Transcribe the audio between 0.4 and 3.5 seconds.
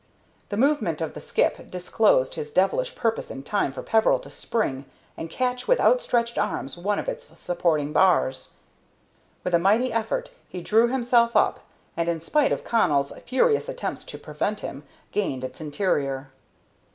The movement of the skip disclosed his devilish purpose in